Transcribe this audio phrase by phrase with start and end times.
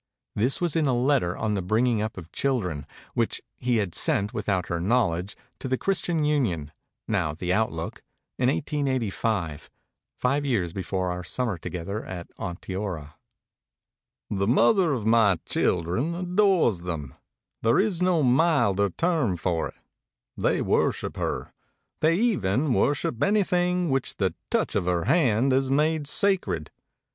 [0.35, 3.93] This was in a letter on the bring ing up of children, which he had
[3.93, 6.71] sent without her knowledge to the Christian Union
[7.07, 8.01] (now the Outlook),
[8.39, 9.69] in 1885,
[10.17, 13.13] five years before our summer together at Onteora:
[14.31, 17.13] The mother of my children adores them
[17.61, 19.75] there is no milder term for it;
[20.35, 21.53] and they worship her;
[21.99, 26.71] they even worship anything which the touch of her hand has made sacred.